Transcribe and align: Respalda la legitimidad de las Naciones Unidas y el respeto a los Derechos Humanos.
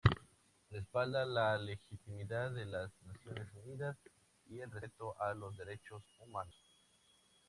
Respalda 0.71 1.27
la 1.27 1.55
legitimidad 1.59 2.49
de 2.49 2.65
las 2.65 2.91
Naciones 3.05 3.47
Unidas 3.53 3.95
y 4.49 4.59
el 4.59 4.71
respeto 4.71 5.13
a 5.21 5.31
los 5.35 5.55
Derechos 5.55 6.01
Humanos. 6.21 6.55